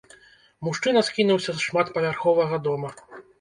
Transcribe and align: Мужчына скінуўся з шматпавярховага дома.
Мужчына 0.67 1.03
скінуўся 1.09 1.51
з 1.59 1.67
шматпавярховага 1.67 2.61
дома. 2.71 2.89